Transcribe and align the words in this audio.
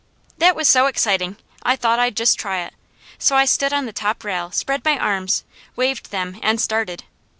That 0.39 0.55
was 0.55 0.67
so 0.67 0.87
exciting 0.87 1.37
I 1.61 1.75
thought 1.75 1.99
I'd 1.99 2.17
just 2.17 2.39
try 2.39 2.63
it, 2.65 2.73
so 3.19 3.35
I 3.35 3.45
stood 3.45 3.71
on 3.71 3.85
the 3.85 3.93
top 3.93 4.23
rail, 4.23 4.49
spread 4.49 4.83
my 4.83 4.97
arms, 4.97 5.43
waved 5.75 6.09
them, 6.09 6.39
and 6.41 6.59
started. 6.59 7.03